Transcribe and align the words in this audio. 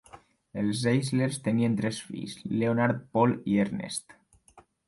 Els 0.61 0.79
Zeislers 0.85 1.37
tenien 1.49 1.77
tres 1.83 2.01
fills: 2.07 2.35
Leonard, 2.63 3.07
Paul 3.19 3.39
i 3.55 3.63
Ernest. 3.67 4.21